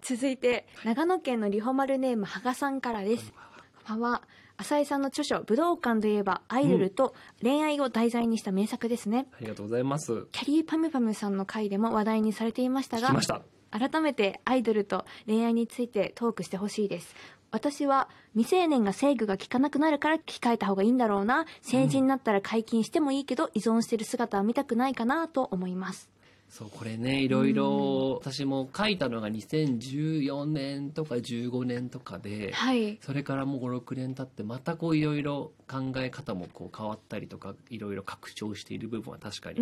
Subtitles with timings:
[0.00, 3.32] 続いて長野県のリホマルネーム羽賀さんからです。
[3.84, 4.22] 羽は
[4.56, 10.28] 浅井さんの著書「武道館といえばアイドル」と恋愛を題材にした名作ですね、ありがとうございます。
[10.30, 13.08] キャリーパムパムさんの回でも話題にされていましたが
[13.70, 17.14] 改めてアイドルと恋愛についてトークしてほしいです。
[17.50, 21.44] 私は未成年が制御が効かなくなるから控えた方がいいんだろうな。
[21.60, 26.08] 成人になったら解禁してもいいけど依存してる姿は見たくないかなと思います
[26.52, 32.98] そうこれねいろいろ私も書いたのが2014年とか15年とかで、はい。
[33.00, 39.60] それからもう56年経ってまたこういろいろ考え方もこう変わったりとかいろいろ拡張している部分は確かに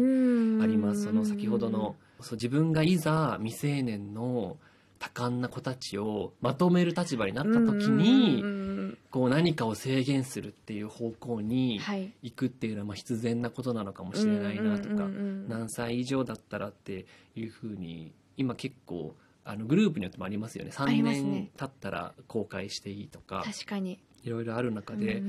[0.60, 1.04] あります。
[1.04, 4.56] その先ほどのそう自分がいざ未成年の
[5.00, 12.12] 多感な子たちをまとめる立場になった時にこう何かを制限するっていう方向にはい。
[12.22, 15.08] 行くっていうのはまあ必然なことなのかもしれないなとか
[15.48, 20.70] 何歳以上だったらっていうふうに今結構あのグループによってもありますよね。
[20.76, 21.30] あ3りますね。
[21.30, 23.98] 年経ったら公開していいとか確かに。
[24.22, 25.22] いろいろある中で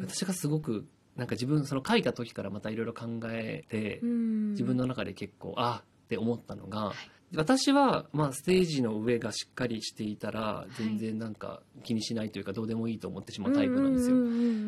[0.00, 6.92] 私がすごくなんか自分その書いた時からまたいろいろ考えて自分の中で結構あって思ったのが、
[7.36, 14.16] 私はまあステージの上がしっかりしていたら全然なんか気にしないというかどうでもいいと思ってしまうタイプなんですよ。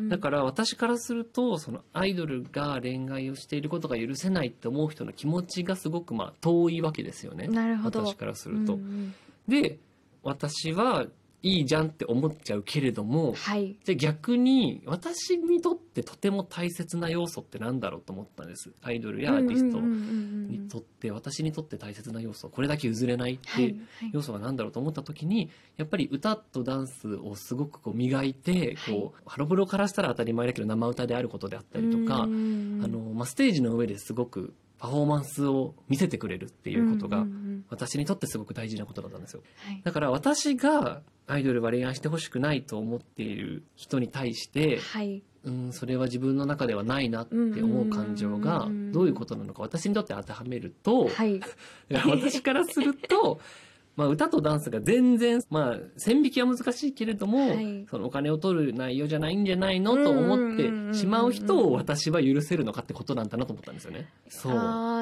[0.09, 7.47] だから私からするとそのアイドルが恋愛をしていることが許せないって思う人の気持ちがすごくまあ遠いわけですよね。
[7.47, 8.05] なるほど。
[8.05, 8.75] 私からすると。
[8.75, 9.15] うんうん。
[9.47, 9.79] で
[10.23, 11.07] 私は
[11.43, 13.75] いいじゃんって思っちゃうけれどもはい。
[13.83, 18.71] じゃあ逆に私にとってとても大切な要素ってなんだろうと思ったんです。
[18.81, 22.49] アイドルやアーティストにとって私にとって大切な要素。
[22.49, 23.75] これだけ譲れないって
[24.13, 37.23] 要素が何だろうと思った時にやっぱり歌とダンスをすごくこう磨いてこうハロプロからしたら当たり前だけど生歌であることであったりとかあの、まあ、ステージの上ですごくパフォーマンスを見せてくれるっていうことが
[37.69, 39.43] 私にとってすごく大事なことだったんですよ。
[39.63, 39.81] はい。
[39.83, 45.21] だから私がアイドルは恋愛してほしくないと思っている人に対してはい。
[45.43, 51.39] うん、それは自分の中ではないなって思う感情がどういうことなのか私にとって当てはめると、はい。
[51.89, 53.39] 私からすると
[53.95, 57.85] まあ歌とダンスが全然、まあ、線引きは難しいけれども、はい。
[57.89, 59.95] そのお金を取る内容じゃないんじゃないの？
[60.03, 64.09] と思ってしまう人を私は許せるのかってことなんだなと思ったんですよね。
[64.29, 64.51] そう。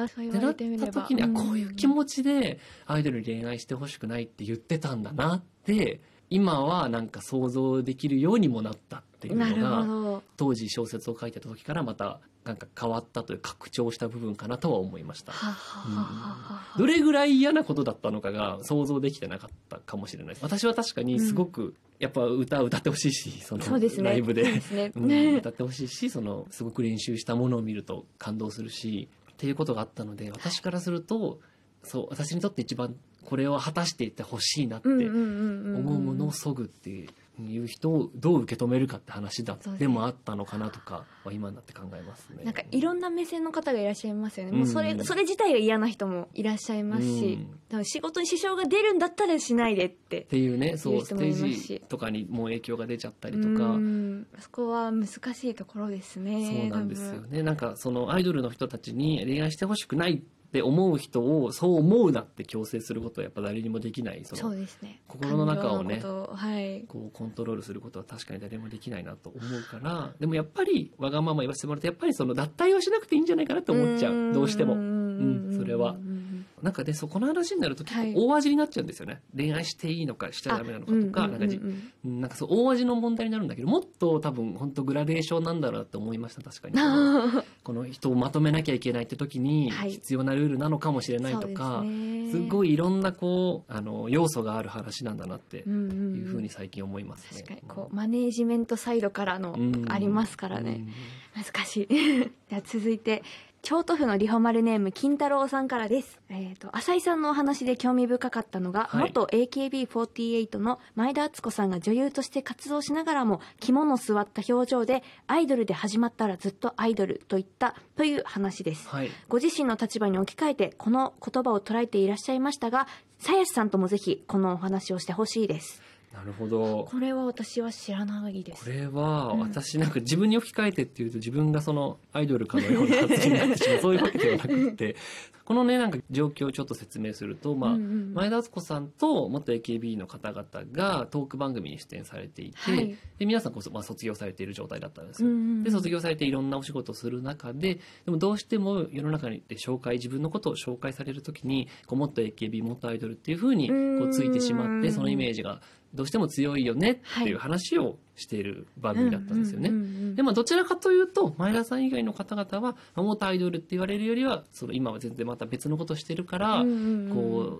[0.08, 15.32] そう言わってなっれてみればた時に、あこういう気持ちでアイドルに恋愛してほしくないって言ってたんだなって今はなんか想像できるようにもなったっていうのが当時小説を書いてた時からまたなんか変わったという拡張した部分かなとは思いました。
[15.32, 20.42] はははははどれぐらい嫌なことだったのかが想像できてなかったかもしれないです。
[20.42, 23.64] 私は確かにすごく、やっぱ歌歌ってほしいし、その
[24.02, 24.44] ライブで。
[25.36, 31.40] 歌ってほしいし、そのすごく練習したものを見ると感動するし、っていうことがあったので、私からすると、
[31.82, 42.44] そう、私にとって一番これを果たしていってほしいなって思うものをそぐっていう人をどう受け止めるかって話だでもあったのかなとかは今になって考えますね。
[42.44, 44.52] なんかいろんな目線の方がいらっしゃいますよね。
[44.52, 47.38] うんもうそれ、それ自体が嫌な人もいらっしゃいますし、
[47.72, 50.26] うん仕事に支障が出るんだったらしないでってっ。
[50.26, 56.68] ていうねそいうステージとかにも影響が出ちゃったりとか、うんそこは難しいところですね。
[56.70, 57.20] そうなんですよ。
[57.22, 65.00] ねなんかそのアイドルの人たちに恋愛してほしくないって思う人をそう思うなって強制することはやっぱ誰にもできないそうですね。
[65.06, 66.80] 心の中をねはい。
[66.88, 74.74] こうコントロールすることは確かに誰もできないなと思うからでもやっぱりわがまま言わせてもらうとやっぱりその脱退をしなくていいんじゃないかなって思っちゃうどうしても。
[74.74, 78.14] んそれはうんなんかでそこの話になると結はい。
[78.14, 81.62] 構大味になっちゃうんですよね、恋愛していいのかしちゃダメなのかとか、うんなんかじうん。
[81.64, 81.68] うん
[82.04, 86.74] うんなんかそう大味の問題になるんだけどもっと多分本当グラデーションなんだろうなって思いました確かに。
[86.80, 89.90] う んこの人をまとめなきゃいけないって時にはい。
[89.90, 91.84] 必要なルールなのかもしれないとか、
[92.30, 97.42] すごい、いいろんなこうあの要素がある話なんだなっていうふうに最近思いますね。
[97.42, 99.84] 確かにこうマネージメントサイドからのうん。
[99.88, 100.86] ありますからね、
[101.34, 101.86] 難しい。
[102.48, 103.22] では続いて
[103.62, 109.02] 京都府のリホマルネーム金太郎さんからです、えー、と浅井さんのお話で興味深かったのが、はい。
[109.08, 118.88] 元 AKB48 の前田敦子さんが女優として活動しながらも肝の据わった表情でアイドルで始まったらずっとアイドルと言ったという話です。
[118.88, 122.86] はい、ご自身の立場に置き換えてこの言葉を捉えていらっしゃいましたが
[123.18, 126.88] 鞘師さんともぜひこのお話をしてほしいですなるほど。
[126.90, 128.64] これは私は知らないです。
[128.64, 133.78] これはうん私なんか自分に置き換えてっていうと自分がそのアイドルかのような発言になってしまう。
[133.80, 134.96] そういうわけではなくて
[135.50, 142.96] このねなんか状況をちょっと説明すると、まあうんうん前田敦子さんと元 AKB の方々がトーク番組に出演されていて、はい。
[143.18, 145.28] で皆さんこそ、まあ、卒業されている状態だったんですよ。
[145.28, 155.60] うんうんで卒業されていろんなお仕事をする中ででもどうしても世の中で紹介自分のことを紹介される時にこうもっと AKB もっとアイドルっていうふうにこうついてしまってうんそのイメージが
[155.94, 159.70] どうしても強いよねっていう話をしている番組だったんですよね。
[159.70, 166.64] うんうんうんうんでまあどちらかというと前田さん以外の方々はまあ元アイドルって言われるよりはその今は全然また別のことしてるから、こ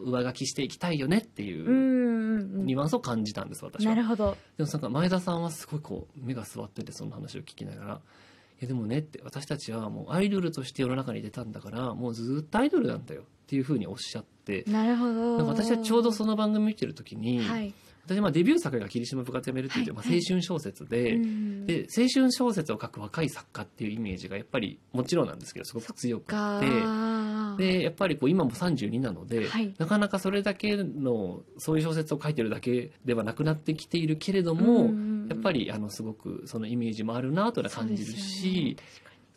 [0.05, 1.65] う上書きしていきたいよねっていう
[2.63, 3.95] ニュアンスを感じたんです私は。
[3.95, 4.03] な。
[4.03, 4.37] るほど。
[4.59, 7.95] でもなんか前田さんはすごいこう目が座っててその話を聞きながら
[8.61, 15.47] 「いやでもね」って私たちはもうアイドルとして世の中に出たんだからもうずっとアイドルなんだよっていうふうにおっしゃってなるほど。
[15.47, 17.73] 私はちょうどその番組見てる時に、はい
[18.05, 19.95] 私まあデビュー作が「霧島部活やめる」っていう、はい。
[19.95, 21.17] まあ、青春小説で。
[21.17, 26.35] うんで青春小説を書く若い作家っていうイメージがやっぱりもちろんなんですけどすごく強く
[27.57, 29.75] てでやっぱりこう今も32なので、はい。
[29.79, 34.91] なかなかそれだけのそういう小説を書いてるだけではなくなってきているけれども、
[35.29, 38.77] やっぱりあのすごくそのイメージもあるなとは感じるし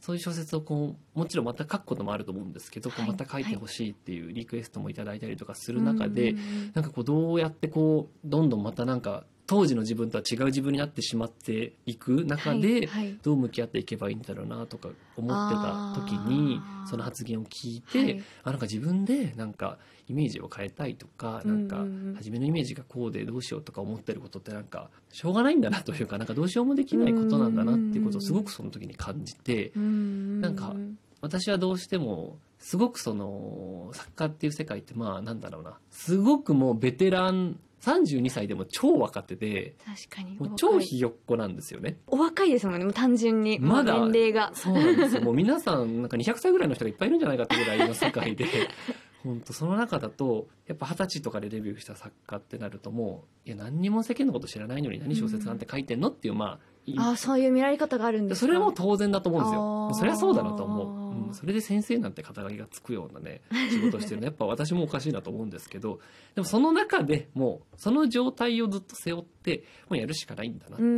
[0.04, 6.72] そう,、いう小説をこうもちろんまた書くこともあると思うんですけど、また書いてほしいっていうリクエストもいただいたりとかする中で、うんうんうん。
[6.74, 12.90] なんかこうどうやってこうどんどんまたなんか当時の自分とは違う自分になってしまっていく中で、
[13.22, 18.24] どう向き合っていけばいいんだろうなとか思ってた時にその発言を聞いて、はい。
[18.44, 21.86] あなんか自分でなんかイメージを変えたいとかなんか
[22.16, 30.42] 初めのイメージがこうでどうしようとか思ってることってなんかしょうがないんだなというかなんかどうしようもできないことなんだなっていうことをすごくその時に感じてうん。
[30.42, 30.74] なんか
[31.22, 35.78] 私はどうしてもすごくその作家っていう世界ってまあなんだろうな。
[35.92, 39.76] すごくもうベテラン32歳でも超若手で
[40.10, 41.98] 確かにもう超ひよっこなんですよね。
[42.08, 45.22] お若いですもんねもう単純にまだ年齢がそうなんですよ。
[45.24, 48.46] もう皆さん、なんか200歳ぐらいの人がいっぱいいるんじゃないかってぐらいの世界で、
[49.24, 59.92] 本当その中だと、やっぱ二十歳とかでデビューした作家ってなるともう、いや、何にも世間のこと知らないのに何小説なんて書いてんのっていう、まあ、いああそういう見られ方があるんですかそれはもう当然だと思うんですよ。
[59.94, 61.03] それはそうだなと思う。
[61.34, 63.42] うん、それで先生なんて肩書きがつくようなね、
[63.72, 66.00] 仕事をしてるの、やっぱ私もおかしいなと思うんですけど、
[66.36, 70.94] でもその中でもう、その状態をずっと背負って、もうやるしかないんだなってうんう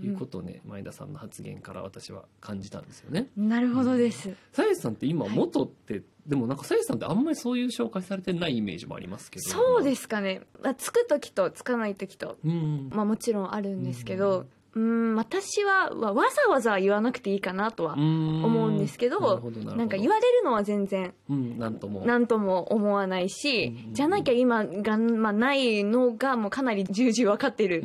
[0.00, 3.30] んいうことをね、前田さんの発言から私は感じたんですよね。
[3.36, 4.34] うんなるほどです。
[4.52, 5.34] さやさんって今はい。
[5.34, 9.48] 元って、でもなんかさやさんってあんまりそういう紹介されてないイメージもありますけど。
[9.48, 14.46] そうですすかね、まあ、つく時とつかない時とうんまあもちろんあるんですけどうん
[15.16, 19.40] 私はわわざわざ言わなくていいかなとは思思うんですけど
[19.76, 22.02] なんか言われるのは全然うんなんとも。
[22.06, 27.82] 何とも思わないしうんじゃなきゃ今が、まあ、ないのがもうかなり重々分かってる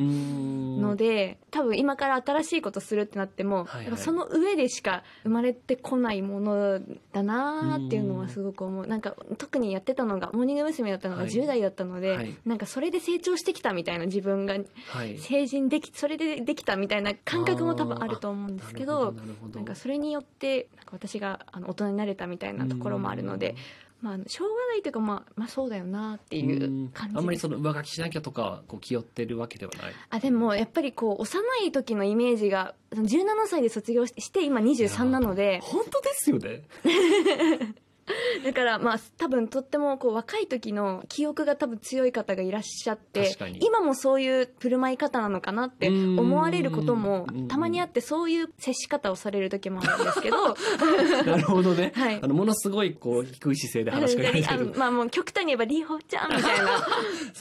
[0.83, 3.97] のので多分今から新しいことするってなっても、はいはい。
[3.97, 6.79] その上でしか生まれてこないもの
[7.11, 8.87] だなーっていうのはすごく思う。
[8.87, 10.91] なんか特にやってたのがモーニング娘。
[10.91, 11.31] だったのがはい。
[11.31, 12.35] 10代だったので、はい。
[12.45, 14.55] なんかそれで成長してきたみたいな自分が
[14.87, 15.17] はい。
[15.17, 19.13] 成人できそれでできたみたいな感覚も多分あると思うんですけど
[19.53, 23.55] なんかそれによってなんか私があの大人になれたみたいなところもあるので、
[24.03, 29.93] まあしょうがないというか、まあ、まあそうだよなっていう感じあんまりその上書きしなきゃとかこう気負ってるわけではない。
[30.09, 35.61] あでもやっぱりこう幼い時のイメージが17歳で卒業して今23なので。
[35.63, 36.63] 本当ですよね
[38.43, 47.47] だからまあ多分とってもこう若い時の記憶が多分強い方がいらっしゃって今もそういう振る舞い方なのかなって思われることもうん。
[47.47, 50.55] たまにあってそういう接し方をされる時もあるんですけど。
[51.25, 52.19] なるほどね、はい。
[52.21, 54.73] あのものすごいこう低い姿勢で話しかけられてる。
[54.75, 56.87] まあもう極端に言えばリーホちゃんみたいな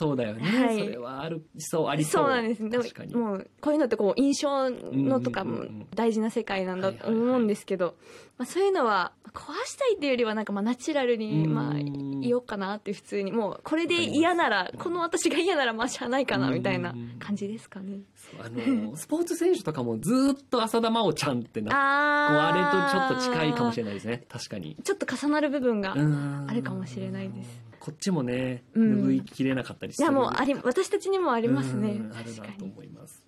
[0.03, 0.79] そうだよね、はい。
[0.79, 2.25] それはあるそうありそう。
[2.25, 2.69] そうなんです。
[2.69, 3.15] でも確かに。
[3.15, 7.95] もうこういうのってこう印象のとかも大事な世界なんだと思うんですけど、
[8.39, 11.55] まあ、そういうのは壊したいっていうよりはなんかまあナチュラルにうん。
[11.55, 11.75] まあ
[12.23, 18.01] 言おうかなって普通にもうこれで嫌ならこの私が嫌ならまあしゃあないかなみたいな感じですかね。
[18.41, 24.25] あの スポーツ選手とかもずっと浅田真央ちゃんってなこうああれとちょっと近いかもしれなないですね。
[24.29, 24.73] 確かに。
[24.73, 29.07] いちょっと重なる部分が、あるかもしれないですこっちもねうん。
[29.09, 31.91] 拭いきれなかったりするやもうあり私たちにもありますね。
[31.91, 33.21] うんあるなと思います